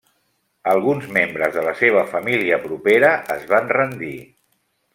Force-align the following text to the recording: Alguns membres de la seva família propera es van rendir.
Alguns 0.69 1.05
membres 1.17 1.53
de 1.57 1.65
la 1.67 1.73
seva 1.81 2.01
família 2.13 2.59
propera 2.65 3.13
es 3.37 3.47
van 3.53 3.71
rendir. 3.77 4.17